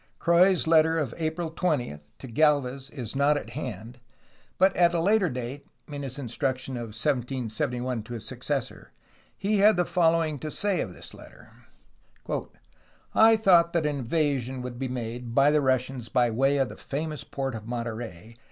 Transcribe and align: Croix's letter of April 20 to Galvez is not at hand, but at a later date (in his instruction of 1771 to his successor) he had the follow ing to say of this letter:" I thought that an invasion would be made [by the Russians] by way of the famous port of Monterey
Croix's 0.17 0.65
letter 0.65 0.97
of 0.97 1.13
April 1.17 1.51
20 1.51 1.99
to 2.17 2.27
Galvez 2.27 2.89
is 2.89 3.15
not 3.15 3.37
at 3.37 3.51
hand, 3.51 3.99
but 4.57 4.75
at 4.75 4.95
a 4.95 4.99
later 4.99 5.29
date 5.29 5.67
(in 5.91 6.01
his 6.01 6.17
instruction 6.17 6.75
of 6.75 6.97
1771 6.97 8.01
to 8.01 8.13
his 8.15 8.25
successor) 8.25 8.93
he 9.37 9.57
had 9.57 9.77
the 9.77 9.85
follow 9.85 10.23
ing 10.23 10.39
to 10.39 10.49
say 10.49 10.81
of 10.81 10.95
this 10.95 11.13
letter:" 11.13 11.51
I 13.13 13.35
thought 13.35 13.73
that 13.73 13.85
an 13.85 13.97
invasion 13.99 14.63
would 14.63 14.79
be 14.79 14.87
made 14.87 15.35
[by 15.35 15.51
the 15.51 15.61
Russians] 15.61 16.09
by 16.09 16.31
way 16.31 16.57
of 16.57 16.69
the 16.69 16.77
famous 16.77 17.23
port 17.23 17.53
of 17.53 17.67
Monterey 17.67 18.37